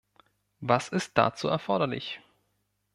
Was 0.61 0.89
ist 0.89 1.15
dazu 1.15 1.47
erforderlich? 1.47 2.21